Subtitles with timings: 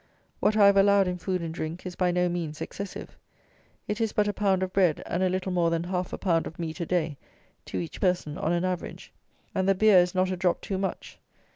[0.39, 3.15] What I have allowed in food and drink is by no means excessive.
[3.87, 6.47] It is but a pound of bread, and a little more than half a pound
[6.47, 7.17] of meat a day
[7.65, 9.11] to each person on an average;
[9.53, 11.19] and the beer is not a drop too much.